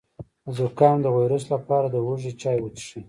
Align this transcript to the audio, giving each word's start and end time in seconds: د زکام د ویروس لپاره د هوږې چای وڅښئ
د 0.45 0.47
زکام 0.57 0.97
د 1.01 1.07
ویروس 1.17 1.45
لپاره 1.53 1.87
د 1.89 1.95
هوږې 2.05 2.31
چای 2.41 2.57
وڅښئ 2.61 2.99